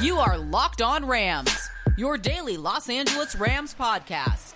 [0.00, 1.68] You are Locked On Rams,
[1.98, 4.54] your daily Los Angeles Rams podcast.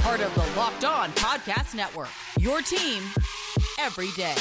[0.00, 2.08] Part of the Locked On Podcast Network.
[2.40, 3.04] Your team
[3.78, 4.34] every day.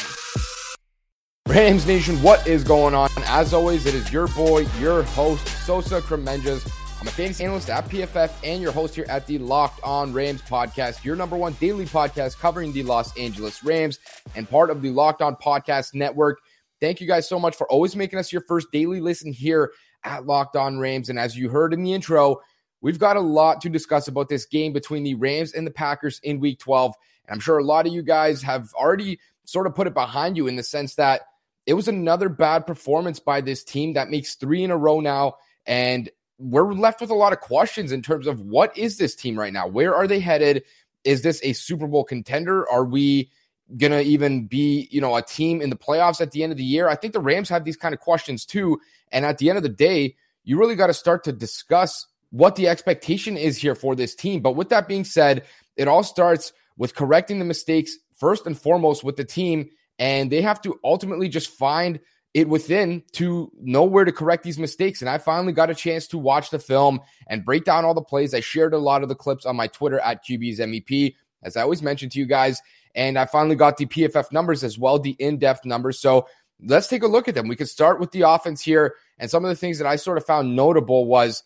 [1.48, 3.10] Rams Nation, what is going on?
[3.26, 6.68] As always, it is your boy, your host, Sosa Kremenjas.
[7.00, 10.42] I'm a fantasy analyst at PFF and your host here at the Locked On Rams
[10.42, 14.00] podcast, your number one daily podcast covering the Los Angeles Rams
[14.36, 16.40] and part of the Locked On Podcast Network.
[16.82, 19.72] Thank you guys so much for always making us your first daily listen here
[20.04, 21.10] at Locked On Rams.
[21.10, 22.42] And as you heard in the intro,
[22.82, 26.20] we've got a lot to discuss about this game between the Rams and the Packers
[26.24, 26.94] in week 12.
[27.26, 30.38] And I'm sure a lot of you guys have already sort of put it behind
[30.38, 31.22] you in the sense that
[31.66, 35.36] it was another bad performance by this team that makes three in a row now.
[35.66, 39.38] And we're left with a lot of questions in terms of what is this team
[39.38, 39.68] right now?
[39.68, 40.64] Where are they headed?
[41.04, 42.68] Is this a Super Bowl contender?
[42.70, 43.30] Are we
[43.78, 46.58] going to even be, you know, a team in the playoffs at the end of
[46.58, 46.88] the year?
[46.88, 48.80] I think the Rams have these kind of questions too.
[49.12, 52.56] And at the end of the day, you really got to start to discuss what
[52.56, 54.42] the expectation is here for this team.
[54.42, 55.46] But with that being said,
[55.78, 59.70] it all starts with correcting the mistakes first and foremost with the team.
[59.98, 62.00] And they have to ultimately just find
[62.34, 65.02] it within to know where to correct these mistakes.
[65.02, 68.02] And I finally got a chance to watch the film and break down all the
[68.02, 68.34] plays.
[68.34, 71.62] I shared a lot of the clips on my Twitter at QB's MEP, as I
[71.62, 72.62] always mentioned to you guys.
[72.96, 76.00] And I finally got the PFF numbers as well, the in depth numbers.
[76.00, 76.28] So
[76.62, 77.48] let's take a look at them.
[77.48, 78.96] We could start with the offense here.
[79.18, 81.44] And some of the things that I sort of found notable was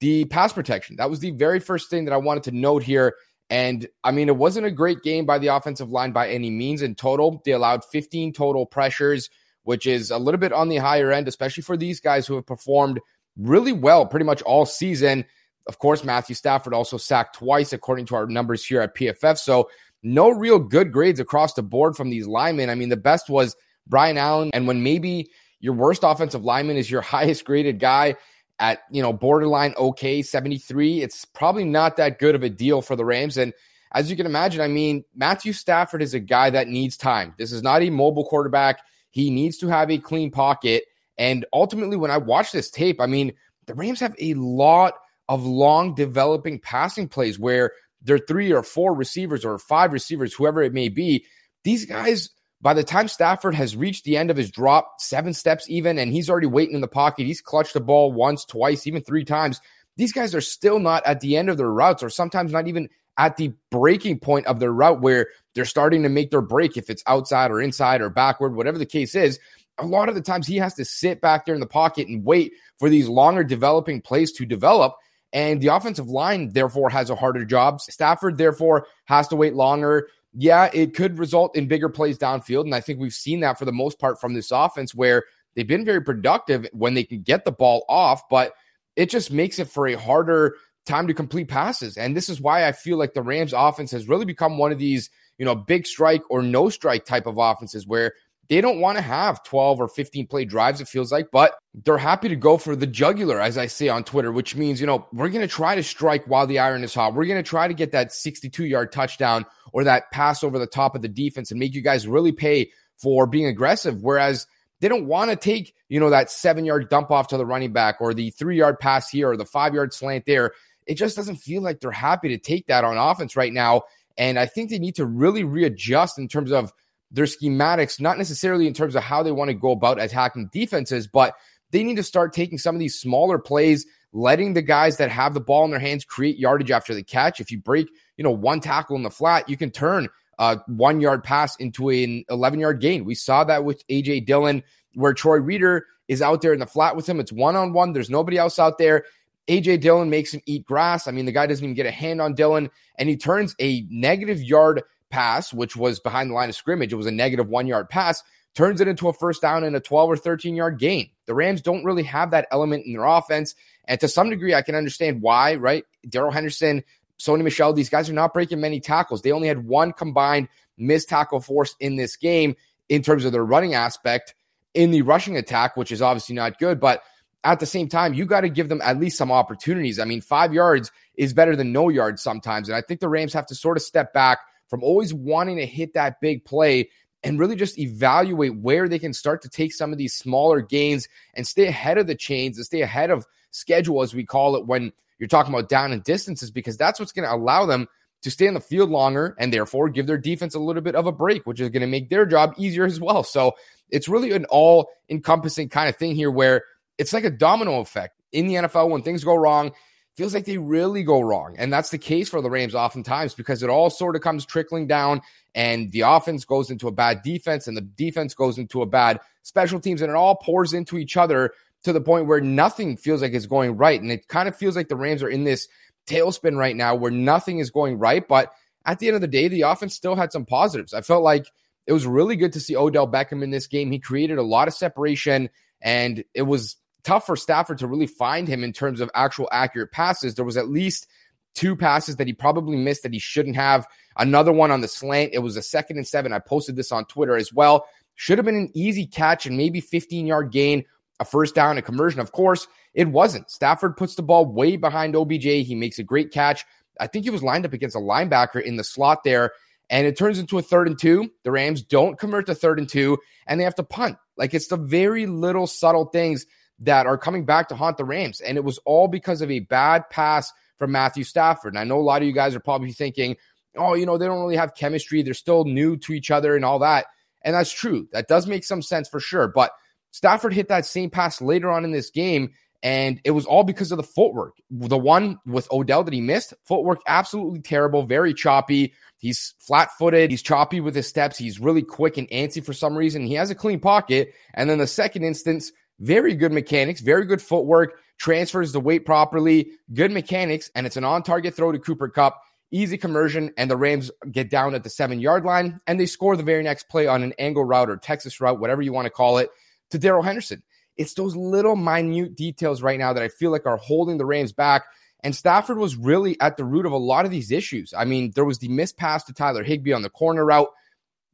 [0.00, 0.96] the pass protection.
[0.96, 3.16] That was the very first thing that I wanted to note here.
[3.50, 6.82] And I mean, it wasn't a great game by the offensive line by any means
[6.82, 7.40] in total.
[7.44, 9.30] They allowed 15 total pressures,
[9.62, 12.46] which is a little bit on the higher end, especially for these guys who have
[12.46, 13.00] performed
[13.36, 15.24] really well pretty much all season.
[15.66, 19.38] Of course, Matthew Stafford also sacked twice, according to our numbers here at PFF.
[19.38, 19.68] So,
[20.02, 22.70] no real good grades across the board from these linemen.
[22.70, 24.50] I mean, the best was Brian Allen.
[24.52, 28.16] And when maybe your worst offensive lineman is your highest graded guy
[28.60, 32.96] at, you know, borderline okay, 73, it's probably not that good of a deal for
[32.96, 33.36] the Rams.
[33.36, 33.52] And
[33.92, 37.34] as you can imagine, I mean, Matthew Stafford is a guy that needs time.
[37.38, 38.80] This is not a mobile quarterback.
[39.10, 40.84] He needs to have a clean pocket.
[41.16, 43.32] And ultimately, when I watch this tape, I mean,
[43.66, 44.94] the Rams have a lot
[45.28, 47.72] of long developing passing plays where
[48.02, 51.24] they're three or four receivers or five receivers, whoever it may be.
[51.64, 55.68] These guys by the time Stafford has reached the end of his drop, seven steps
[55.68, 59.02] even, and he's already waiting in the pocket, he's clutched the ball once, twice, even
[59.02, 59.60] three times.
[59.96, 62.88] These guys are still not at the end of their routes, or sometimes not even
[63.16, 66.90] at the breaking point of their route where they're starting to make their break, if
[66.90, 69.38] it's outside or inside or backward, whatever the case is.
[69.78, 72.24] A lot of the times he has to sit back there in the pocket and
[72.24, 74.96] wait for these longer developing plays to develop.
[75.32, 77.80] And the offensive line, therefore, has a harder job.
[77.80, 82.64] Stafford, therefore, has to wait longer yeah, it could result in bigger plays downfield.
[82.64, 85.24] And I think we've seen that for the most part from this offense where
[85.54, 88.52] they've been very productive when they can get the ball off, but
[88.96, 90.56] it just makes it for a harder
[90.86, 91.96] time to complete passes.
[91.96, 94.78] And this is why I feel like the Rams offense has really become one of
[94.78, 98.14] these, you know, big strike or no strike type of offenses where
[98.48, 101.54] they don't want to have 12 or 15 play drives, it feels like, but
[101.84, 104.86] they're happy to go for the jugular, as I say on Twitter, which means, you
[104.86, 107.14] know, we're going to try to strike while the iron is hot.
[107.14, 110.66] We're going to try to get that 62 yard touchdown or that pass over the
[110.66, 114.02] top of the defense and make you guys really pay for being aggressive.
[114.02, 114.46] Whereas
[114.80, 117.72] they don't want to take, you know, that seven yard dump off to the running
[117.72, 120.52] back or the three yard pass here or the five yard slant there.
[120.86, 123.82] It just doesn't feel like they're happy to take that on offense right now.
[124.16, 126.72] And I think they need to really readjust in terms of
[127.10, 131.06] their schematics, not necessarily in terms of how they want to go about attacking defenses,
[131.06, 131.34] but
[131.70, 135.34] they need to start taking some of these smaller plays, letting the guys that have
[135.34, 137.40] the ball in their hands create yardage after the catch.
[137.40, 140.08] If you break, you know, one tackle in the flat, you can turn
[140.38, 143.04] a one yard pass into an 11 yard gain.
[143.04, 144.62] We saw that with AJ Dillon,
[144.94, 147.20] where Troy Reeder is out there in the flat with him.
[147.20, 147.92] It's one on one.
[147.92, 149.04] There's nobody else out there.
[149.48, 151.08] AJ Dillon makes him eat grass.
[151.08, 153.86] I mean, the guy doesn't even get a hand on Dillon, and he turns a
[153.90, 156.92] negative yard pass, which was behind the line of scrimmage.
[156.92, 158.22] It was a negative one yard pass,
[158.54, 161.10] turns it into a first down and a 12 or 13 yard gain.
[161.26, 163.54] The Rams don't really have that element in their offense.
[163.84, 165.84] And to some degree, I can understand why, right?
[166.08, 166.84] Darrell Henderson,
[167.18, 169.22] Sony Michel, these guys are not breaking many tackles.
[169.22, 172.54] They only had one combined missed tackle force in this game
[172.88, 174.34] in terms of their running aspect
[174.74, 176.80] in the rushing attack, which is obviously not good.
[176.80, 177.02] But
[177.44, 179.98] at the same time, you got to give them at least some opportunities.
[179.98, 182.68] I mean, five yards is better than no yards sometimes.
[182.68, 184.38] And I think the Rams have to sort of step back
[184.68, 186.90] from always wanting to hit that big play
[187.24, 191.08] and really just evaluate where they can start to take some of these smaller gains
[191.34, 194.66] and stay ahead of the chains and stay ahead of schedule, as we call it,
[194.66, 197.88] when you're talking about down and distances, because that's what's going to allow them
[198.22, 201.06] to stay in the field longer and therefore give their defense a little bit of
[201.06, 203.22] a break, which is going to make their job easier as well.
[203.22, 203.52] So
[203.90, 206.64] it's really an all encompassing kind of thing here where
[206.98, 209.72] it's like a domino effect in the NFL when things go wrong.
[210.18, 211.54] Feels like they really go wrong.
[211.58, 214.88] And that's the case for the Rams oftentimes because it all sort of comes trickling
[214.88, 215.22] down
[215.54, 219.20] and the offense goes into a bad defense and the defense goes into a bad
[219.44, 221.52] special teams and it all pours into each other
[221.84, 224.02] to the point where nothing feels like it's going right.
[224.02, 225.68] And it kind of feels like the Rams are in this
[226.08, 228.26] tailspin right now where nothing is going right.
[228.26, 228.52] But
[228.84, 230.94] at the end of the day, the offense still had some positives.
[230.94, 231.46] I felt like
[231.86, 233.92] it was really good to see Odell Beckham in this game.
[233.92, 235.48] He created a lot of separation
[235.80, 236.74] and it was
[237.08, 240.34] tough for Stafford to really find him in terms of actual accurate passes.
[240.34, 241.06] There was at least
[241.54, 243.86] two passes that he probably missed that he shouldn't have.
[244.18, 245.30] Another one on the slant.
[245.32, 246.34] It was a second and seven.
[246.34, 247.86] I posted this on Twitter as well.
[248.16, 250.84] Should have been an easy catch and maybe 15 yard gain,
[251.18, 252.20] a first down, a conversion.
[252.20, 253.50] Of course, it wasn't.
[253.50, 255.44] Stafford puts the ball way behind OBJ.
[255.44, 256.66] He makes a great catch.
[257.00, 259.52] I think he was lined up against a linebacker in the slot there.
[259.88, 261.30] And it turns into a third and two.
[261.42, 263.16] The Rams don't convert to third and two,
[263.46, 264.18] and they have to punt.
[264.36, 266.44] Like it's the very little subtle things
[266.80, 268.40] that are coming back to haunt the Rams.
[268.40, 271.72] And it was all because of a bad pass from Matthew Stafford.
[271.72, 273.36] And I know a lot of you guys are probably thinking,
[273.76, 275.22] oh, you know, they don't really have chemistry.
[275.22, 277.06] They're still new to each other and all that.
[277.42, 278.08] And that's true.
[278.12, 279.48] That does make some sense for sure.
[279.48, 279.72] But
[280.10, 282.50] Stafford hit that same pass later on in this game.
[282.80, 284.54] And it was all because of the footwork.
[284.70, 288.94] The one with Odell that he missed, footwork absolutely terrible, very choppy.
[289.16, 290.30] He's flat footed.
[290.30, 291.36] He's choppy with his steps.
[291.36, 293.26] He's really quick and antsy for some reason.
[293.26, 294.32] He has a clean pocket.
[294.54, 299.72] And then the second instance, very good mechanics, very good footwork, transfers the weight properly,
[299.92, 302.40] good mechanics, and it's an on target throw to Cooper Kupp.
[302.70, 306.36] Easy conversion, and the Rams get down at the seven yard line, and they score
[306.36, 309.10] the very next play on an angle route or Texas route, whatever you want to
[309.10, 309.48] call it,
[309.90, 310.62] to Darrell Henderson.
[310.98, 314.52] It's those little minute details right now that I feel like are holding the Rams
[314.52, 314.84] back.
[315.24, 317.94] And Stafford was really at the root of a lot of these issues.
[317.96, 320.68] I mean, there was the missed pass to Tyler Higbee on the corner route.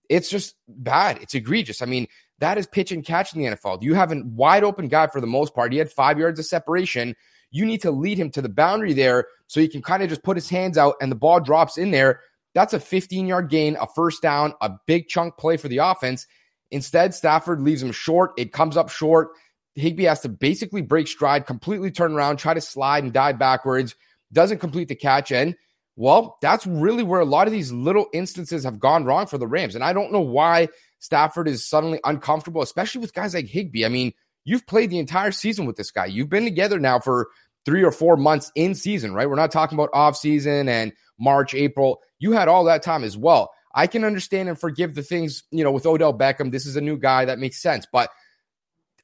[0.08, 1.19] It's just bad.
[1.20, 1.82] It's egregious.
[1.82, 2.06] I mean,
[2.40, 3.82] that is pitch and catch in the NFL.
[3.82, 5.72] You have a wide open guy for the most part.
[5.72, 7.14] He had five yards of separation.
[7.50, 10.25] You need to lead him to the boundary there so he can kind of just
[10.25, 12.20] put his hands out and the ball drops in there.
[12.54, 16.26] That's a 15 yard gain, a first down, a big chunk play for the offense.
[16.70, 18.32] Instead, Stafford leaves him short.
[18.37, 19.30] It comes up short.
[19.76, 23.94] Higbee has to basically break stride, completely turn around, try to slide and dive backwards,
[24.32, 25.32] doesn't complete the catch.
[25.32, 25.56] And
[25.96, 29.46] well, that's really where a lot of these little instances have gone wrong for the
[29.46, 29.75] Rams.
[29.75, 30.69] And I don't know why
[30.99, 33.85] Stafford is suddenly uncomfortable, especially with guys like Higbee.
[33.85, 34.12] I mean,
[34.44, 36.06] you've played the entire season with this guy.
[36.06, 37.29] You've been together now for
[37.64, 39.29] three or four months in season, right?
[39.29, 42.00] We're not talking about off season and March, April.
[42.19, 43.50] You had all that time as well.
[43.75, 46.50] I can understand and forgive the things, you know, with Odell Beckham.
[46.50, 47.87] This is a new guy that makes sense.
[47.90, 48.11] But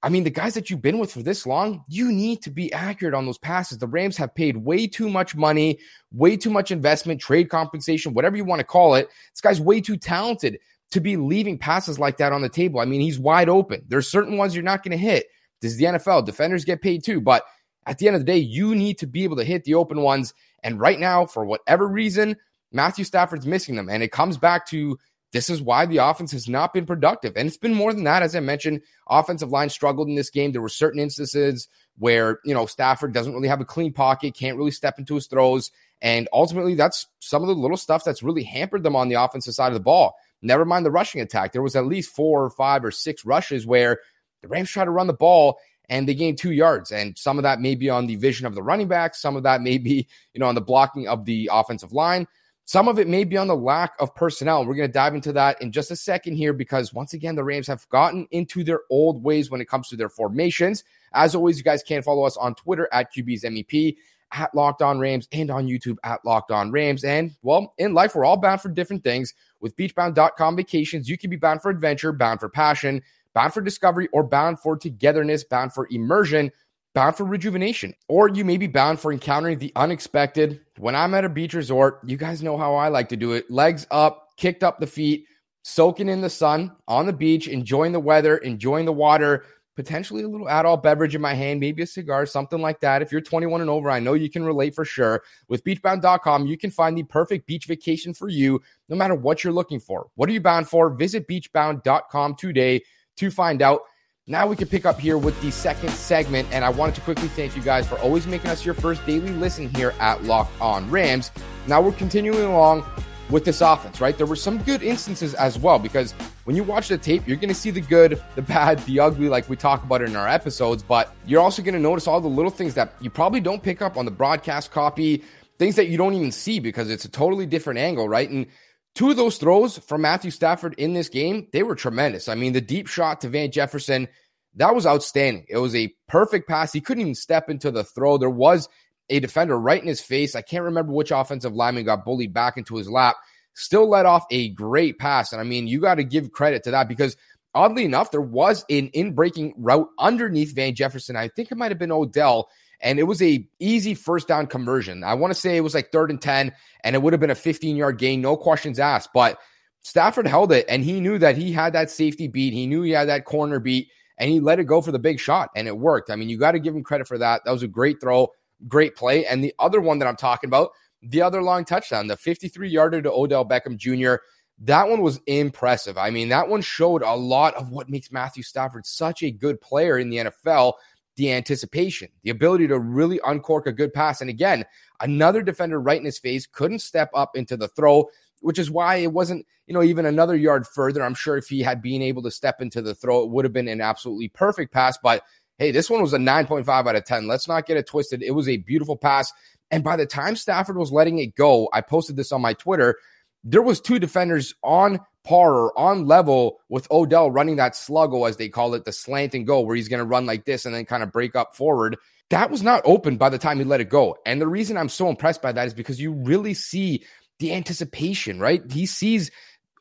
[0.02, 2.72] I mean, the guys that you've been with for this long, you need to be
[2.72, 3.78] accurate on those passes.
[3.78, 5.78] The Rams have paid way too much money,
[6.10, 9.10] way too much investment, trade compensation, whatever you want to call it.
[9.32, 10.58] This guy's way too talented
[10.92, 12.80] to be leaving passes like that on the table.
[12.80, 13.84] I mean, he's wide open.
[13.88, 15.26] There's certain ones you're not going to hit.
[15.60, 16.24] This is the NFL.
[16.24, 17.20] Defenders get paid too.
[17.20, 17.44] But
[17.86, 20.00] at the end of the day, you need to be able to hit the open
[20.00, 20.32] ones.
[20.62, 22.36] And right now, for whatever reason,
[22.72, 23.88] Matthew Stafford's missing them.
[23.90, 24.98] And it comes back to
[25.32, 27.36] this is why the offense has not been productive.
[27.36, 28.22] And it's been more than that.
[28.22, 30.52] As I mentioned, offensive line struggled in this game.
[30.52, 31.68] There were certain instances
[31.98, 35.26] where, you know, Stafford doesn't really have a clean pocket, can't really step into his
[35.26, 35.70] throws.
[36.02, 39.54] And ultimately, that's some of the little stuff that's really hampered them on the offensive
[39.54, 40.16] side of the ball.
[40.42, 41.52] Never mind the rushing attack.
[41.52, 44.00] There was at least four or five or six rushes where
[44.40, 45.58] the Rams tried to run the ball
[45.90, 46.90] and they gained two yards.
[46.90, 49.14] And some of that may be on the vision of the running back.
[49.14, 52.26] Some of that may be, you know, on the blocking of the offensive line.
[52.70, 54.64] Some of it may be on the lack of personnel.
[54.64, 57.42] We're going to dive into that in just a second here because once again, the
[57.42, 60.84] Rams have gotten into their old ways when it comes to their formations.
[61.12, 63.96] As always, you guys can follow us on Twitter at QB's MEP,
[64.30, 67.02] at Locked On Rams, and on YouTube at Locked On Rams.
[67.02, 69.34] And well, in life, we're all bound for different things.
[69.58, 73.02] With beachbound.com vacations, you can be bound for adventure, bound for passion,
[73.34, 76.52] bound for discovery, or bound for togetherness, bound for immersion
[76.94, 80.60] bound for rejuvenation, or you may be bound for encountering the unexpected.
[80.78, 83.50] When I'm at a beach resort, you guys know how I like to do it
[83.50, 85.26] legs up, kicked up the feet,
[85.62, 89.44] soaking in the sun on the beach, enjoying the weather, enjoying the water,
[89.76, 93.02] potentially a little adult beverage in my hand, maybe a cigar, something like that.
[93.02, 95.22] If you're 21 and over, I know you can relate for sure.
[95.48, 99.52] With beachbound.com, you can find the perfect beach vacation for you, no matter what you're
[99.52, 100.08] looking for.
[100.16, 100.90] What are you bound for?
[100.90, 102.82] Visit beachbound.com today
[103.16, 103.82] to find out.
[104.26, 107.28] Now we can pick up here with the second segment, and I wanted to quickly
[107.28, 110.88] thank you guys for always making us your first daily listen here at Locked On
[110.90, 111.30] Rams.
[111.66, 112.84] Now we're continuing along
[113.30, 114.16] with this offense, right?
[114.18, 116.12] There were some good instances as well because
[116.44, 119.30] when you watch the tape, you're going to see the good, the bad, the ugly,
[119.30, 122.28] like we talk about in our episodes, but you're also going to notice all the
[122.28, 125.24] little things that you probably don't pick up on the broadcast copy,
[125.58, 128.28] things that you don't even see because it's a totally different angle, right?
[128.28, 128.46] And
[128.94, 132.28] Two of those throws from Matthew Stafford in this game, they were tremendous.
[132.28, 134.08] I mean, the deep shot to Van Jefferson,
[134.56, 135.46] That was outstanding.
[135.48, 136.72] It was a perfect pass.
[136.72, 138.18] He couldn't even step into the throw.
[138.18, 138.68] There was
[139.08, 140.34] a defender right in his face.
[140.34, 143.16] I can't remember which offensive lineman got bullied back into his lap.
[143.54, 145.32] Still let off a great pass.
[145.32, 147.16] And I mean, you got to give credit to that because
[147.54, 151.16] oddly enough, there was an in breaking route underneath Van Jefferson.
[151.16, 152.48] I think it might have been Odell.
[152.82, 155.04] And it was a easy first down conversion.
[155.04, 156.52] I want to say it was like third and 10,
[156.84, 159.10] and it would have been a 15 yard gain, no questions asked.
[159.12, 159.38] But
[159.82, 162.52] Stafford held it, and he knew that he had that safety beat.
[162.52, 165.18] He knew he had that corner beat, and he let it go for the big
[165.18, 166.10] shot, and it worked.
[166.10, 167.42] I mean, you got to give him credit for that.
[167.44, 168.28] That was a great throw,
[168.68, 169.24] great play.
[169.26, 170.70] And the other one that I'm talking about,
[171.02, 174.22] the other long touchdown, the 53 yarder to Odell Beckham Jr.
[174.62, 175.96] That one was impressive.
[175.96, 179.58] I mean, that one showed a lot of what makes Matthew Stafford such a good
[179.62, 180.74] player in the NFL
[181.16, 184.20] the anticipation, the ability to really uncork a good pass.
[184.20, 184.64] And again,
[185.00, 188.08] another defender right in his face couldn't step up into the throw,
[188.40, 191.02] which is why it wasn't, you know, even another yard further.
[191.02, 193.52] I'm sure if he had been able to step into the throw, it would have
[193.52, 194.98] been an absolutely perfect pass.
[195.02, 195.22] But
[195.58, 197.28] hey, this one was a 9.5 out of 10.
[197.28, 198.22] Let's not get it twisted.
[198.22, 199.30] It was a beautiful pass.
[199.70, 202.96] And by the time Stafford was letting it go, I posted this on my Twitter.
[203.44, 208.36] There was two defenders on par or on level with Odell running that sluggo, as
[208.36, 210.74] they call it, the slant and go, where he's going to run like this and
[210.74, 211.96] then kind of break up forward.
[212.30, 214.16] That was not open by the time he let it go.
[214.24, 217.04] And the reason I'm so impressed by that is because you really see
[217.38, 218.62] the anticipation, right?
[218.70, 219.30] He sees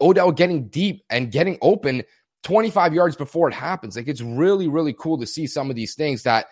[0.01, 2.03] Odell getting deep and getting open
[2.43, 3.95] 25 yards before it happens.
[3.95, 6.47] Like it's really, really cool to see some of these things that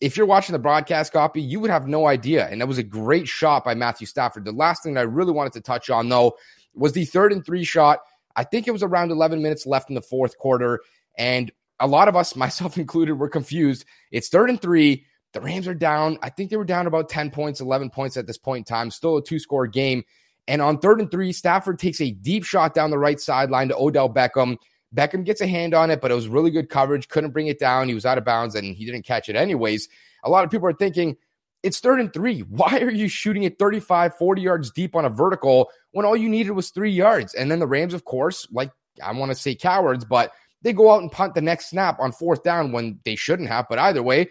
[0.00, 2.48] if you're watching the broadcast copy, you would have no idea.
[2.48, 4.44] And that was a great shot by Matthew Stafford.
[4.44, 6.36] The last thing that I really wanted to touch on, though,
[6.74, 8.00] was the third and three shot.
[8.38, 10.80] I think it was around 11 minutes left in the fourth quarter.
[11.18, 13.84] And a lot of us, myself included, were confused.
[14.12, 15.04] It's third and three.
[15.32, 16.18] The Rams are down.
[16.22, 18.90] I think they were down about 10 points, 11 points at this point in time.
[18.90, 20.04] Still a two score game.
[20.46, 23.76] And on third and three, Stafford takes a deep shot down the right sideline to
[23.76, 24.56] Odell Beckham.
[24.94, 27.08] Beckham gets a hand on it, but it was really good coverage.
[27.08, 27.88] Couldn't bring it down.
[27.88, 29.88] He was out of bounds and he didn't catch it anyways.
[30.24, 31.16] A lot of people are thinking,
[31.62, 32.40] it's third and three.
[32.48, 36.28] Why are you shooting it 35, 40 yards deep on a vertical when all you
[36.28, 37.34] needed was three yards?
[37.34, 38.70] And then the Rams, of course, like
[39.02, 42.12] I want to say cowards, but they go out and punt the next snap on
[42.12, 43.66] fourth down when they shouldn't have.
[43.68, 44.28] But either way,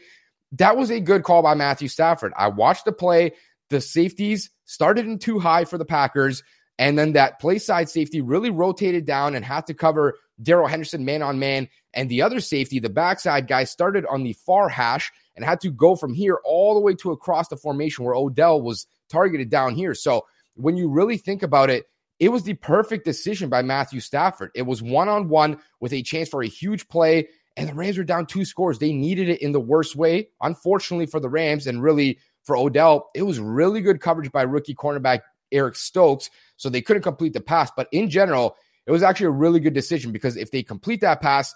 [0.53, 2.34] that was a good call by Matthew Stafford.
[2.36, 3.34] I watched the play.
[3.69, 6.43] The safeties started in too high for the Packers.
[6.79, 11.05] And then that play side safety really rotated down and had to cover Darrell Henderson
[11.05, 11.69] man on man.
[11.93, 15.72] And the other safety, the backside guy, started on the far hash and had to
[15.72, 19.75] go from here all the way to across the formation where Odell was targeted down
[19.75, 19.94] here.
[19.94, 20.25] So
[20.56, 21.86] when you really think about it,
[22.20, 24.50] it was the perfect decision by Matthew Stafford.
[24.56, 27.98] It was one on one with a chance for a huge play, and the Rams
[27.98, 28.79] were down two scores.
[28.79, 33.12] They needed it in the worst way, unfortunately for the Rams, and really for Odell.
[33.13, 37.41] It was really good coverage by rookie cornerback Eric Stokes, so they couldn't complete the
[37.41, 37.70] pass.
[37.75, 38.56] But in general,
[38.88, 41.53] it was actually a really good decision because if they complete that pass,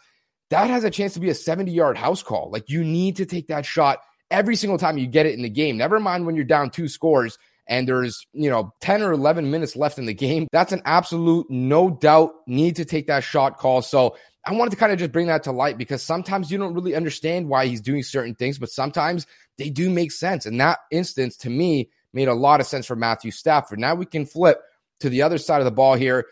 [0.51, 2.49] that has a chance to be a 70 yard house call.
[2.51, 5.49] Like you need to take that shot every single time you get it in the
[5.49, 5.77] game.
[5.77, 9.77] Never mind when you're down two scores and there's, you know, 10 or 11 minutes
[9.77, 10.47] left in the game.
[10.51, 13.81] That's an absolute no doubt need to take that shot call.
[13.81, 16.73] So I wanted to kind of just bring that to light because sometimes you don't
[16.73, 19.25] really understand why he's doing certain things, but sometimes
[19.57, 20.45] they do make sense.
[20.45, 23.79] And that instance to me made a lot of sense for Matthew Stafford.
[23.79, 24.61] Now we can flip
[24.99, 26.25] to the other side of the ball here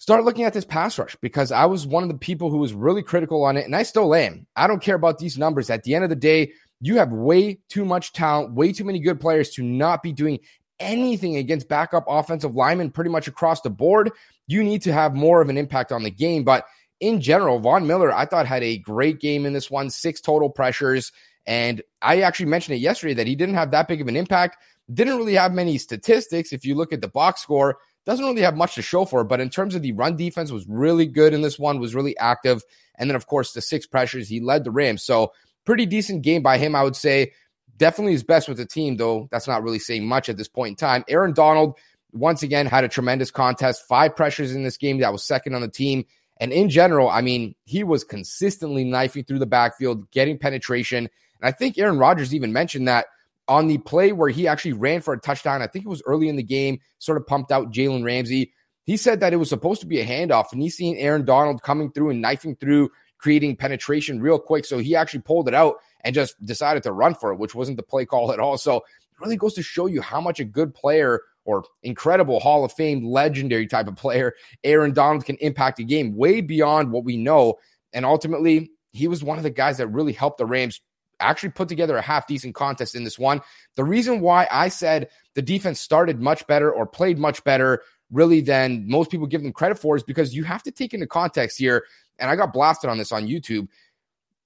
[0.00, 2.72] start looking at this pass rush because I was one of the people who was
[2.72, 4.46] really critical on it, and I still am.
[4.56, 5.68] I don't care about these numbers.
[5.68, 8.98] At the end of the day, you have way too much talent, way too many
[8.98, 10.40] good players to not be doing
[10.80, 14.10] anything against backup offensive linemen pretty much across the board.
[14.46, 16.44] You need to have more of an impact on the game.
[16.44, 16.64] But
[17.00, 20.48] in general, Von Miller, I thought had a great game in this one, six total
[20.48, 21.12] pressures.
[21.46, 24.56] And I actually mentioned it yesterday that he didn't have that big of an impact.
[24.92, 26.54] Didn't really have many statistics.
[26.54, 27.76] If you look at the box score,
[28.06, 29.24] doesn't really have much to show for it.
[29.24, 32.16] But in terms of the run defense, was really good in this one, was really
[32.18, 32.62] active.
[32.96, 35.02] And then, of course, the six pressures, he led the Rams.
[35.02, 35.32] So
[35.64, 37.32] pretty decent game by him, I would say.
[37.76, 40.70] Definitely his best with the team, though that's not really saying much at this point
[40.70, 41.04] in time.
[41.08, 41.78] Aaron Donald,
[42.12, 43.86] once again, had a tremendous contest.
[43.88, 44.98] Five pressures in this game.
[44.98, 46.04] That was second on the team.
[46.38, 50.98] And in general, I mean, he was consistently knifing through the backfield, getting penetration.
[50.98, 53.06] And I think Aaron Rodgers even mentioned that
[53.50, 55.60] on the play where he actually ran for a touchdown.
[55.60, 58.52] I think it was early in the game, sort of pumped out Jalen Ramsey.
[58.84, 61.60] He said that it was supposed to be a handoff, and he's seen Aaron Donald
[61.60, 64.64] coming through and knifing through, creating penetration real quick.
[64.64, 67.76] So he actually pulled it out and just decided to run for it, which wasn't
[67.76, 68.56] the play call at all.
[68.56, 72.64] So it really goes to show you how much a good player or incredible Hall
[72.64, 77.04] of Fame, legendary type of player, Aaron Donald can impact a game way beyond what
[77.04, 77.54] we know.
[77.92, 80.80] And ultimately, he was one of the guys that really helped the Rams
[81.20, 83.40] actually put together a half decent contest in this one.
[83.76, 88.40] The reason why I said the defense started much better or played much better, really,
[88.40, 91.58] than most people give them credit for is because you have to take into context
[91.58, 91.84] here.
[92.18, 93.68] And I got blasted on this on YouTube.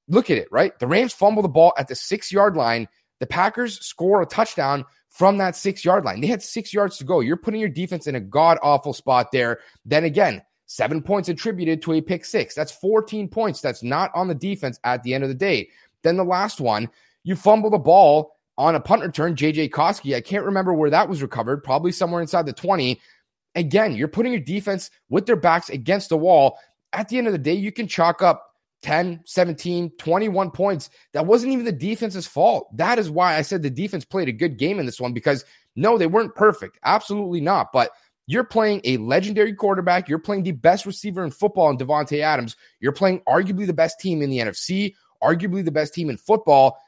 [0.09, 0.79] look at it, right?
[0.79, 2.89] The Rams fumble the ball at the six yard line.
[3.21, 6.21] The Packers score a touchdown from that six yard line.
[6.21, 7.21] They had six yards to go.
[7.21, 9.61] You're putting your defense in a god awful spot there.
[9.85, 12.55] Then again, seven points attributed to a pick six.
[12.55, 13.61] That's 14 points.
[13.61, 15.69] That's not on the defense at the end of the day.
[16.05, 16.89] Then the last one,
[17.25, 20.15] you fumble the ball on a punt return, JJ Koski.
[20.15, 23.01] I can't remember where that was recovered, probably somewhere inside the 20.
[23.57, 26.59] Again, you're putting your defense with their backs against the wall.
[26.93, 28.45] At the end of the day, you can chalk up
[28.83, 30.91] 10, 17, 21 points.
[31.15, 32.69] That wasn't even the defense's fault.
[32.77, 35.45] That is why I said the defense played a good game in this one because
[35.75, 36.79] no, they weren't perfect.
[36.85, 37.73] Absolutely not.
[37.73, 37.91] But
[38.27, 40.09] you're playing a legendary quarterback.
[40.09, 42.57] You're playing the best receiver in football in Davante Adams.
[42.81, 44.95] You're playing arguably the best team in the NFC,
[45.25, 46.79] arguably the best team in football.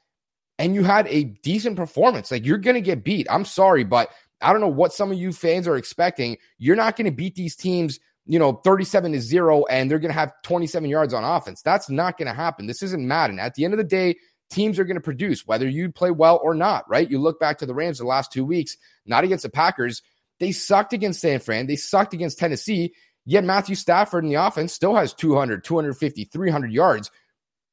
[0.58, 2.30] And you had a decent performance.
[2.30, 3.26] Like you're going to get beat.
[3.30, 6.36] I'm sorry, but I don't know what some of you fans are expecting.
[6.58, 10.12] You're not going to beat these teams you know, 37 to 0 and they're going
[10.12, 11.62] to have 27 yards on offense.
[11.62, 12.66] That's not going to happen.
[12.66, 13.38] This isn't Madden.
[13.38, 14.16] At the end of the day,
[14.50, 17.08] teams are going to produce whether you play well or not, right?
[17.08, 18.76] You look back to the Rams the last 2 weeks,
[19.06, 20.02] not against the Packers,
[20.38, 22.92] they sucked against San Fran, they sucked against Tennessee,
[23.24, 27.10] yet Matthew Stafford in the offense still has 200, 250, 300 yards.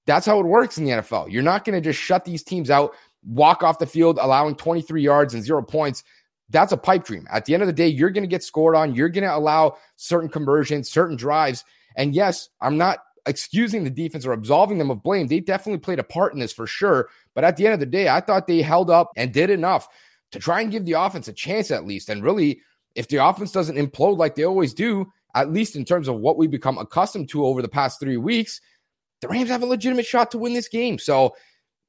[0.05, 1.31] That's how it works in the NFL.
[1.31, 2.93] You're not going to just shut these teams out,
[3.25, 6.03] walk off the field allowing 23 yards and 0 points
[6.53, 7.27] that's a pipe dream.
[7.31, 8.95] At the end of the day, you're going to get scored on.
[8.95, 11.65] You're going to allow certain conversions, certain drives.
[11.97, 15.27] And yes, I'm not excusing the defense or absolving them of blame.
[15.27, 17.09] They definitely played a part in this for sure.
[17.33, 19.87] But at the end of the day, I thought they held up and did enough
[20.31, 22.09] to try and give the offense a chance at least.
[22.09, 22.61] And really,
[22.95, 26.37] if the offense doesn't implode like they always do, at least in terms of what
[26.37, 28.61] we've become accustomed to over the past three weeks,
[29.23, 30.99] the Rams have a legitimate shot to win this game.
[30.99, 31.35] So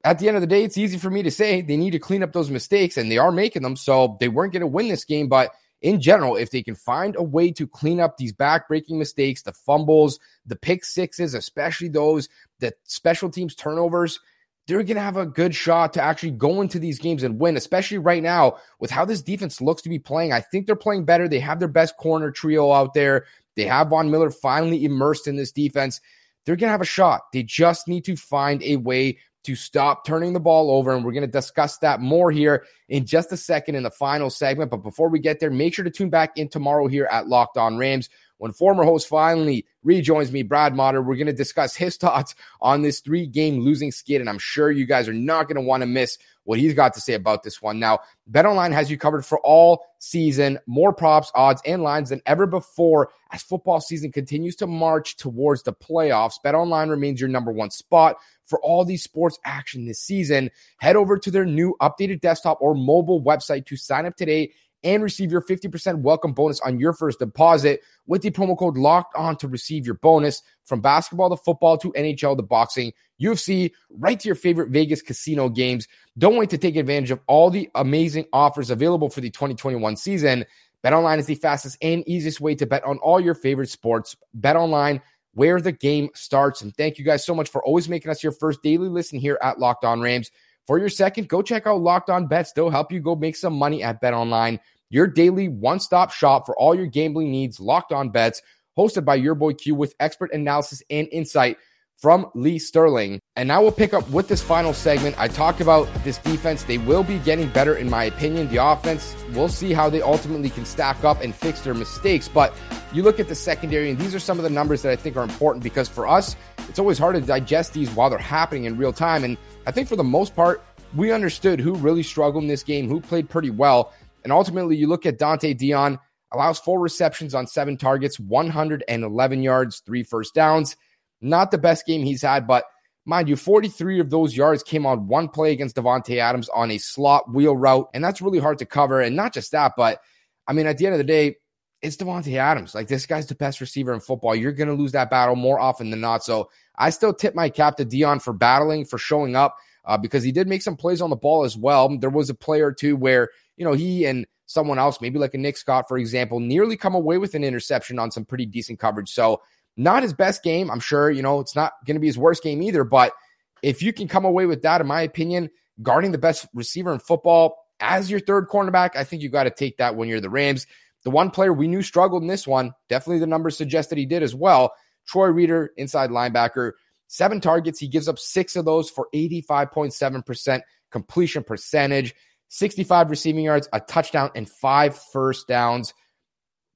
[0.05, 1.99] at the end of the day, it's easy for me to say they need to
[1.99, 3.75] clean up those mistakes, and they are making them.
[3.75, 5.29] So they weren't going to win this game.
[5.29, 5.51] But
[5.83, 9.53] in general, if they can find a way to clean up these backbreaking mistakes, the
[9.53, 12.29] fumbles, the pick sixes, especially those,
[12.61, 14.21] the special teams turnovers,
[14.69, 17.57] they're going to have a good shot to actually go into these games and win,
[17.57, 20.33] especially right now with how this defense looks to be playing.
[20.33, 21.27] I think they're playing better.
[21.27, 23.27] They have their best corner trio out there.
[23.57, 26.01] They have Von Miller finally immersed in this defense.
[26.45, 27.23] They're going to have a shot.
[27.33, 30.95] They just need to find a way to stop turning the ball over.
[30.95, 34.31] And we're going to discuss that more here in just a second in the final
[34.31, 34.71] segment.
[34.71, 37.57] But before we get there, make sure to tune back in tomorrow here at Locked
[37.57, 38.09] On Rams.
[38.39, 42.83] When former host finally rejoins me, Brad Motter, we're going to discuss his thoughts on
[42.83, 44.21] this three game losing skid.
[44.21, 46.95] And I'm sure you guys are not going to want to miss what he's got
[46.95, 47.79] to say about this one.
[47.79, 52.47] Now, BetOnline has you covered for all season, more props, odds, and lines than ever
[52.47, 56.35] before as football season continues to march towards the playoffs.
[56.45, 60.51] BetOnline remains your number one spot for all these sports action this season.
[60.79, 64.53] Head over to their new updated desktop or mobile website to sign up today
[64.85, 69.17] and receive your 50% welcome bonus on your first deposit with the promo code locked
[69.17, 74.21] on to receive your bonus from basketball to football to NHL to boxing, UFC, right
[74.21, 75.89] to your favorite Vegas casino games.
[76.19, 80.45] Don't wait to take advantage of all the amazing offers available for the 2021 season.
[80.85, 84.17] BetOnline is the fastest and easiest way to bet on all your favorite sports.
[84.39, 85.01] BetOnline,
[85.33, 86.63] where the game starts.
[86.63, 89.39] And thank you guys so much for always making us your first daily listen here
[89.43, 90.31] at Locked On Rams.
[90.67, 92.53] For your second, go check out Locked On Bets.
[92.53, 94.59] They'll help you go make some money at BetOnline
[94.95, 98.41] your daily one stop shop for all your gambling needs, locked on bets,
[98.79, 101.59] hosted by your boy Q with expert analysis and insight
[101.97, 103.21] from Lee Sterling.
[103.35, 105.19] And now we'll pick up with this final segment.
[105.19, 106.63] I talked about this defense.
[106.63, 108.49] They will be getting better, in my opinion.
[108.49, 112.29] The offense, we'll see how they ultimately can stack up and fix their mistakes.
[112.29, 112.55] But
[112.93, 115.17] you look at the secondary, and these are some of the numbers that I think
[115.17, 116.37] are important because for us,
[116.69, 119.25] it's always hard to digest these while they're happening in real time.
[119.25, 120.63] And I think for the most part,
[120.95, 123.93] we understood who really struggled in this game, who played pretty well.
[124.23, 125.99] And ultimately, you look at Dont'e Deayon,
[126.33, 130.77] allows four receptions on seven targets, 111 yards, three first downs.
[131.21, 132.65] Not the best game he's had, but
[133.07, 136.79] mind you, 43 of those yards came on one play against Davante Adams on a
[136.79, 137.89] slot wheel route.
[137.95, 139.01] And that's really hard to cover.
[139.01, 140.01] And not just that, but
[140.47, 141.37] I mean, at the end of the day,
[141.81, 142.75] it's Davante Adams.
[142.75, 144.35] Like this guy's the best receiver in football.
[144.35, 146.25] You're going to lose that battle more often than not.
[146.25, 150.23] So I still tip my cap to Deayon for battling, for showing up, uh, because
[150.23, 151.97] he did make some plays on the ball as well.
[151.99, 155.35] There was a play or two where you know, he and someone else, maybe like
[155.35, 158.79] a Nick Scott, for example, nearly come away with an interception on some pretty decent
[158.79, 159.11] coverage.
[159.11, 159.41] So,
[159.77, 160.71] not his best game.
[160.71, 162.85] I'm sure, you know, it's not going to be his worst game either.
[162.85, 163.13] But
[163.61, 165.51] if you can come away with that, in my opinion,
[165.83, 169.51] guarding the best receiver in football as your third cornerback, I think you got to
[169.51, 170.69] take that when you're the Rams.
[171.03, 174.07] The one player we knew struggled in this one, definitely the numbers suggest that he
[174.07, 174.73] did as well.
[175.07, 176.73] Troy Reeder, inside linebacker,
[177.07, 177.79] seven targets.
[177.79, 182.15] He gives up six of those for 85.7% completion percentage.
[182.49, 185.93] 65 receiving yards, a touchdown, and five first downs.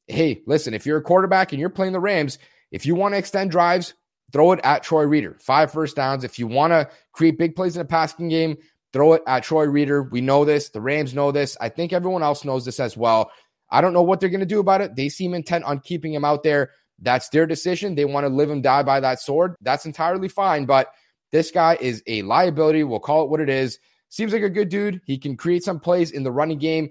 [0.08, 2.38] Hey, listen, if you're a quarterback and you're playing the Rams,
[2.72, 3.94] if you want to extend drives,
[4.32, 5.36] throw it at Troy Reeder.
[5.40, 6.24] Five first downs.
[6.24, 8.56] If you want to create big plays in a passing game,
[8.92, 10.02] throw it at Troy Reeder.
[10.02, 10.70] We know this.
[10.70, 11.56] The Rams know this.
[11.60, 13.30] I think everyone else knows this as well.
[13.70, 14.96] I don't know what they're going to do about it.
[14.96, 16.70] They seem intent on keeping him out there.
[17.00, 17.94] That's their decision.
[17.94, 19.54] They want to live and die by that sword.
[19.60, 20.64] That's entirely fine.
[20.64, 20.92] But
[21.30, 22.84] this guy is a liability.
[22.84, 23.78] We'll call it what it is.
[24.08, 25.00] Seems like a good dude.
[25.04, 26.90] He can create some plays in the running game,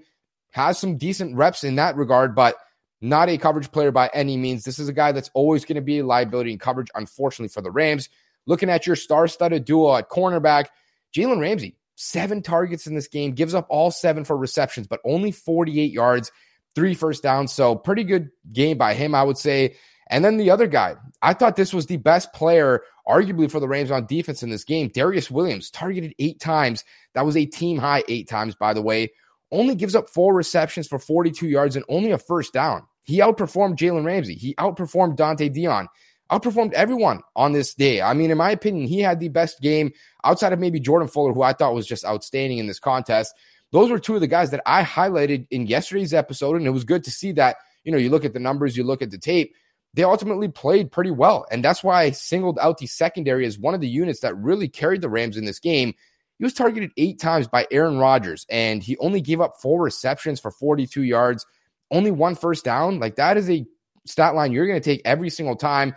[0.52, 2.56] has some decent reps in that regard, but
[3.00, 4.64] not a coverage player by any means.
[4.64, 7.60] This is a guy that's always going to be a liability in coverage, unfortunately, for
[7.60, 8.08] the Rams.
[8.46, 10.66] Looking at your star studded duo at cornerback,
[11.14, 15.32] Jalen Ramsey, seven targets in this game, gives up all seven for receptions, but only
[15.32, 16.32] 48 yards,
[16.74, 17.52] three first downs.
[17.52, 19.76] So, pretty good game by him, I would say.
[20.10, 23.68] And then the other guy, I thought this was the best player, arguably, for the
[23.68, 24.90] Rams on defense in this game.
[24.90, 26.84] Darious Williams targeted eight times.
[27.14, 29.10] That was a team high eight times, by the way
[29.50, 32.82] only gives up four receptions for 42 yards and only a first down.
[33.04, 34.34] He outperformed Jalen Ramsey.
[34.34, 35.86] He outperformed Dont'e Deayon.
[36.30, 38.02] Outperformed everyone on this day.
[38.02, 39.92] I mean, in my opinion, he had the best game
[40.24, 43.34] outside of maybe Jordan Fuller, who I thought was just outstanding in this contest.
[43.72, 46.84] Those were two of the guys that I highlighted in yesterday's episode, and it was
[46.84, 47.56] good to see that.
[47.84, 49.54] You know, you look at the numbers, you look at the tape,
[49.98, 51.44] they ultimately played pretty well.
[51.50, 54.68] And that's why I singled out the secondary as one of the units that really
[54.68, 55.94] carried the Rams in this game
[56.38, 60.38] he was targeted eight times by Aaron Rodgers, and he only gave up four receptions
[60.38, 61.44] for 42 yards,
[61.90, 63.00] only one first down.
[63.00, 63.66] Like that is a
[64.06, 65.94] stat line you're going to take every single time.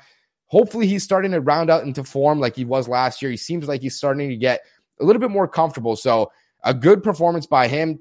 [0.48, 3.30] Hopefully, he's starting to round out into form like he was last year.
[3.30, 4.62] He seems like he's starting to get
[5.00, 5.96] a little bit more comfortable.
[5.96, 6.32] So,
[6.64, 8.00] a good performance by him.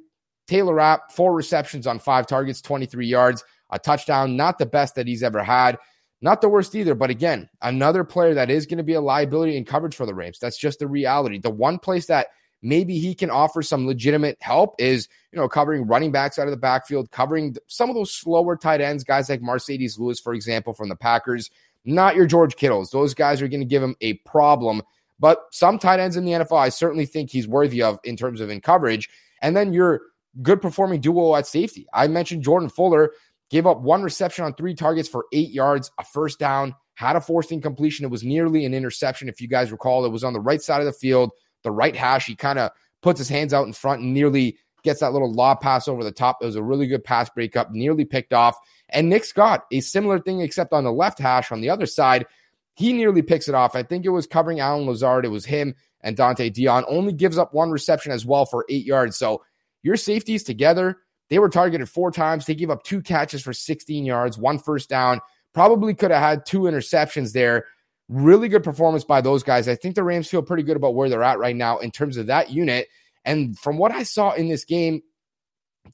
[0.49, 4.37] Taylor Rapp, four receptions on five targets, 23 yards, a touchdown.
[4.37, 5.79] Not the best that he's ever had.
[6.23, 9.57] Not the worst either, but again, another player that is going to be a liability
[9.57, 10.39] in coverage for the Rams.
[10.39, 11.39] That's just the reality.
[11.39, 12.29] The one place that
[12.63, 16.51] maybe he can offer some legitimate help is, you know, covering running backs out of
[16.51, 20.75] the backfield, covering some of those slower tight ends, guys like Marcedes Lewis, for example,
[20.75, 21.51] from the Packers.
[21.87, 22.91] Not your George Kittles.
[22.91, 24.83] Those guys are going to give him a problem.
[25.19, 28.43] But some tight ends in the NFL, I certainly think he's worthy of in terms
[28.43, 29.09] of in coverage.
[29.41, 30.03] And then your
[30.43, 31.87] good performing duo at safety.
[31.93, 33.13] I mentioned Jordan Fuller
[33.51, 37.21] gave up one reception on three targets for eight yards, a first down, had a
[37.21, 38.05] forced incompletion.
[38.05, 39.29] It was nearly an interception.
[39.29, 41.33] If you guys recall, it was on the right side of the field,
[41.65, 42.27] the right hash.
[42.27, 42.71] He kind of
[43.03, 46.13] puts his hands out in front and nearly gets that little law pass over the
[46.13, 46.39] top.
[46.41, 48.57] It was a really good pass breakup, nearly picked off.
[48.89, 52.27] And Nick Scott, a similar thing, except on the left hash on the other side,
[52.75, 53.75] he nearly picks it off.
[53.75, 55.25] I think it was covering Allen Lazard.
[55.25, 56.85] It was him and Dont'e Deayon.
[56.89, 59.17] Only gives up one reception as well for eight yards.
[59.17, 59.43] So
[59.83, 60.99] your safeties together
[61.31, 62.45] they were targeted four times.
[62.45, 65.21] They gave up two catches for 16 yards, one first down.
[65.55, 67.67] Probably could have had two interceptions there.
[68.09, 69.69] Really good performance by those guys.
[69.69, 72.17] I think the Rams feel pretty good about where they're at right now in terms
[72.17, 72.89] of that unit.
[73.25, 75.03] And from what I saw in this game,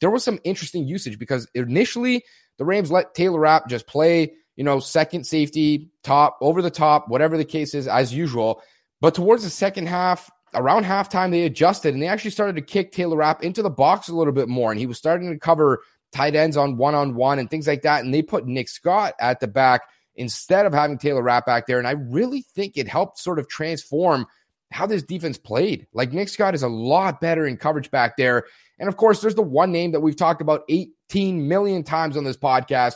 [0.01, 2.25] there was some interesting usage because initially
[2.59, 7.09] the Rams let Taylor Rapp just play, you know, second safety, top, over the top,
[7.09, 8.63] whatever the case is, as usual.
[9.01, 12.93] But towards the second half, around halftime, they adjusted and they actually started to kick
[12.93, 14.71] Taylor Rapp into the box a little bit more.
[14.71, 15.83] And he was starting to cover
[16.13, 18.05] tight ends on one on one and things like that.
[18.05, 19.83] And they put Nick Scott at the back
[20.15, 21.79] instead of having Taylor Rapp back there.
[21.79, 24.27] And I really think it helped sort of transform
[24.73, 25.87] how this defense played.
[25.93, 28.45] Like Nick Scott is a lot better in coverage back there.
[28.79, 32.25] And of course, there's the one name that we've talked about 18 million times on
[32.25, 32.95] this podcast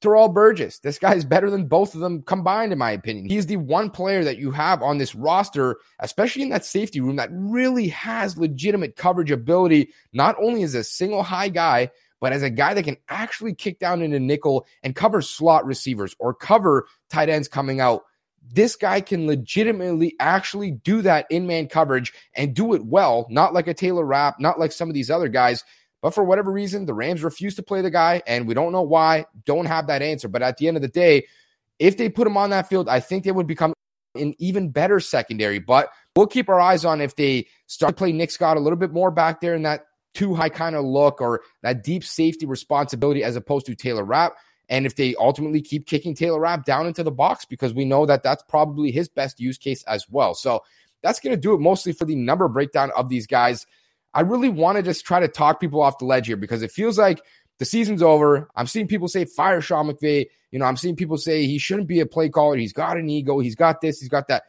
[0.00, 0.78] Terrell Burgess.
[0.78, 3.28] This guy's better than both of them combined, in my opinion.
[3.28, 7.16] He's the one player that you have on this roster, especially in that safety room,
[7.16, 12.42] that really has legitimate coverage ability, not only as a single high guy, but as
[12.42, 16.86] a guy that can actually kick down into nickel and cover slot receivers or cover
[17.10, 18.02] tight ends coming out.
[18.50, 23.52] This guy can legitimately actually do that in man coverage and do it well, not
[23.52, 25.64] like a Taylor Rapp, not like some of these other guys.
[26.00, 28.82] But for whatever reason, the Rams refuse to play the guy, and we don't know
[28.82, 30.28] why, don't have that answer.
[30.28, 31.26] But at the end of the day,
[31.78, 33.72] if they put him on that field, I think they would become
[34.14, 35.58] an even better secondary.
[35.58, 38.78] But we'll keep our eyes on if they start to play Nick Scott a little
[38.78, 42.46] bit more back there in that too high kind of look or that deep safety
[42.46, 44.34] responsibility as opposed to Taylor Rapp.
[44.68, 48.04] And if they ultimately keep kicking Taylor Rapp down into the box, because we know
[48.06, 50.34] that that's probably his best use case as well.
[50.34, 50.62] So
[51.02, 53.66] that's going to do it mostly for the number breakdown of these guys.
[54.14, 56.72] I really want to just try to talk people off the ledge here because it
[56.72, 57.20] feels like
[57.58, 58.48] the season's over.
[58.56, 60.26] I'm seeing people say fire Sean McVay.
[60.50, 62.56] You know, I'm seeing people say he shouldn't be a play caller.
[62.56, 63.38] He's got an ego.
[63.38, 64.00] He's got this.
[64.00, 64.44] He's got that.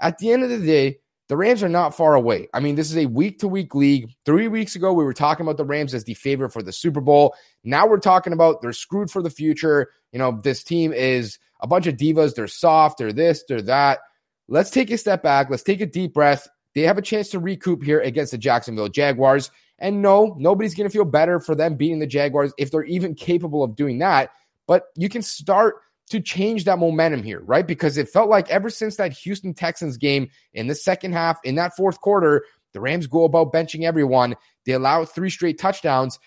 [0.00, 0.98] At the end of the day,
[1.28, 2.48] the Rams are not far away.
[2.52, 4.10] I mean, this is a week to week league.
[4.26, 7.00] Three weeks ago, we were talking about the Rams as the favorite for the Super
[7.00, 7.34] Bowl.
[7.62, 9.90] Now we're talking about they're screwed for the future.
[10.12, 12.34] You know, this team is a bunch of divas.
[12.34, 12.98] They're soft.
[12.98, 14.00] They're this, they're that.
[14.48, 15.48] Let's take a step back.
[15.48, 16.46] Let's take a deep breath.
[16.74, 19.50] They have a chance to recoup here against the Jacksonville Jaguars.
[19.78, 23.14] And no, nobody's going to feel better for them beating the Jaguars if they're even
[23.14, 24.30] capable of doing that.
[24.66, 25.76] But you can start
[26.10, 27.66] to change that momentum here, right?
[27.66, 31.54] Because it felt like ever since that Houston Texans game in the second half, in
[31.56, 34.34] that fourth quarter, the Rams go about benching everyone.
[34.66, 36.18] They allow three straight touchdowns.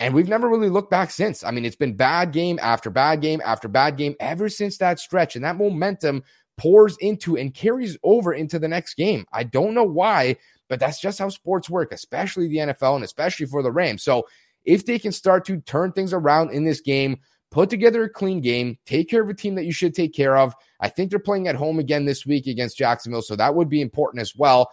[0.00, 1.42] And we've never really looked back since.
[1.42, 5.00] I mean, it's been bad game after bad game after bad game ever since that
[5.00, 5.34] stretch.
[5.34, 6.22] And that momentum
[6.58, 9.24] pours into and carries over into the next game.
[9.32, 10.36] I don't know why,
[10.68, 14.02] but that's just how sports work, especially the NFL and especially for the Rams.
[14.02, 14.26] So
[14.66, 18.42] if they can start to turn things around in this game, put together a clean
[18.42, 20.54] game, take care of a team that you should take care of.
[20.80, 23.80] I think they're playing at home again this week against Jacksonville, so that would be
[23.80, 24.70] important as well.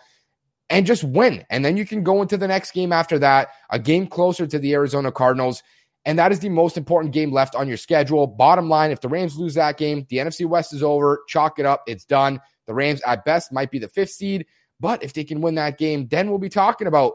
[0.70, 1.46] And just win.
[1.52, 4.58] And then you can go into the next game after that, a game closer to
[4.58, 5.62] the Arizona Cardinals.
[6.06, 8.28] And that is the most important game left on your schedule.
[8.28, 11.24] Bottom line, if the Rams lose that game, the NFC West is over.
[11.28, 11.84] Chalk it up.
[11.88, 12.40] It's done.
[12.68, 14.46] The Rams, at best, might be the fifth seed.
[14.80, 17.14] But if they can win that game, then we'll be talking about,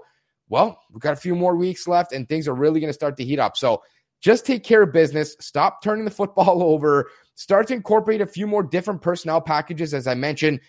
[0.48, 3.16] well, we've got a few more weeks left and things are really going to start
[3.18, 3.57] to heat up.
[3.57, 3.83] So
[4.20, 5.37] just take care of business.
[5.40, 7.11] Stop turning the football over.
[7.37, 9.94] Start to incorporate a few more different personnel packages.
[9.94, 10.61] As I mentioned,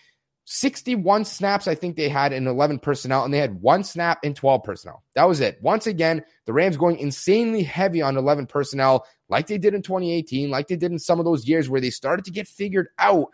[0.44, 4.34] 61 snaps, I think they had in 11 personnel, and they had one snap in
[4.34, 5.04] 12 personnel.
[5.14, 5.58] That was it.
[5.62, 10.50] Once again, the Rams going insanely heavy on 11 personnel, like they did in 2018,
[10.50, 13.28] like they did in some of those years where they started to get figured out.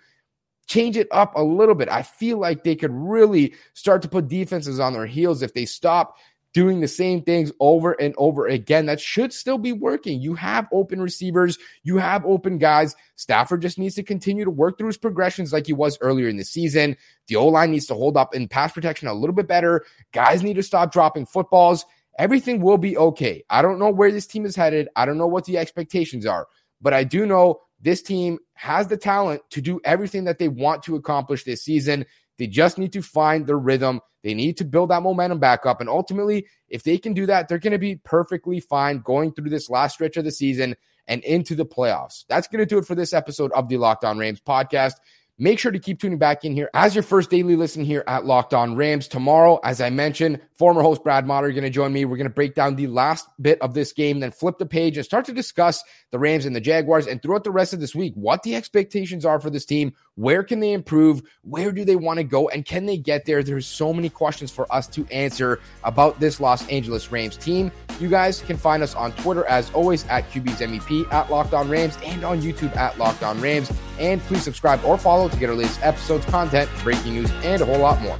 [0.66, 1.88] Change it up a little bit.
[1.88, 5.64] I feel like they could really start to put defenses on their heels if they
[5.64, 6.16] stop
[6.55, 8.87] doing the same things over and over again.
[8.87, 10.21] That should still be working.
[10.21, 12.97] You have open receivers, you have open guys.
[13.17, 16.37] Stafford just needs to continue to work through his progressions like he was earlier in
[16.37, 16.97] the season.
[17.27, 19.85] The O line needs to hold up in pass protection a little bit better.
[20.13, 21.85] Guys need to stop dropping footballs.
[22.19, 23.45] Everything will be okay.
[23.49, 24.89] I don't know where this team is headed.
[24.97, 26.49] I don't know what the expectations are,
[26.81, 30.83] but I do know this team has the talent to do everything that they want
[30.85, 32.07] to accomplish this season.
[32.38, 34.01] They just need to find their rhythm.
[34.22, 35.81] They need to build that momentum back up.
[35.81, 39.51] And ultimately, if they can do that, they're going to be perfectly fine going through
[39.51, 42.24] this last stretch of the season and into the playoffs.
[42.29, 44.94] That's going to do it for this episode of the Locked On Rams podcast.
[45.38, 48.27] Make sure to keep tuning back in here as your first daily listen here at
[48.27, 49.07] Locked On Rams.
[49.07, 52.05] Tomorrow, as I mentioned, former host Brad Motter going to join me.
[52.05, 54.97] We're going to break down the last bit of this game, then flip the page
[54.97, 57.94] and start to discuss the Rams and the Jaguars and throughout the rest of this
[57.94, 59.94] week, what the expectations are for this team.
[60.16, 61.23] Where can they improve?
[61.42, 62.49] Where do they want to go?
[62.49, 63.42] And can they get there?
[63.42, 67.71] There's so many questions for us to answer about this Los Angeles Rams team.
[68.01, 71.71] You guys can find us on Twitter as always at QB's MEP, at Locked On
[71.71, 73.71] Rams, and on YouTube at Locked On Rams.
[74.01, 77.64] And please subscribe or follow to get our latest episodes, content, breaking news, and a
[77.64, 78.18] whole lot more.